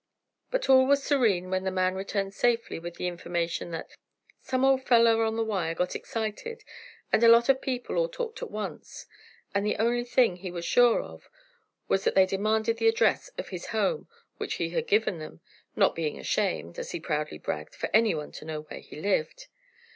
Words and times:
But 0.49 0.67
all 0.67 0.87
was 0.87 1.03
serene 1.03 1.51
when 1.51 1.63
the 1.63 1.69
man 1.69 1.93
returned 1.93 2.33
safely 2.33 2.79
with 2.79 2.95
the 2.95 3.05
information 3.05 3.69
that: 3.69 3.91
"some 4.41 4.65
old 4.65 4.83
feller 4.83 5.23
on 5.23 5.35
the 5.35 5.43
wire 5.43 5.75
got 5.75 5.95
excited, 5.95 6.63
and 7.13 7.23
a 7.23 7.27
lot 7.27 7.49
of 7.49 7.61
people 7.61 7.97
all 7.99 8.09
talked 8.09 8.41
at 8.41 8.49
once," 8.49 9.05
and 9.53 9.63
the 9.63 9.75
only 9.75 10.03
thing 10.03 10.37
he 10.37 10.49
was 10.49 10.65
sure 10.65 11.03
of 11.03 11.29
was 11.87 12.03
that 12.03 12.15
they 12.15 12.25
demanded 12.25 12.77
the 12.77 12.87
address 12.87 13.29
of 13.37 13.49
his 13.49 13.67
home, 13.67 14.07
which 14.37 14.55
he 14.55 14.69
had 14.71 14.87
given 14.87 15.19
them, 15.19 15.39
not 15.75 15.93
being 15.93 16.17
ashamed, 16.17 16.79
as 16.79 16.93
he 16.93 16.99
proudly 16.99 17.37
bragged, 17.37 17.75
for 17.75 17.87
anyone 17.93 18.31
to 18.31 18.43
know 18.43 18.61
where 18.61 18.79
he 18.79 18.95
lived. 18.99 19.49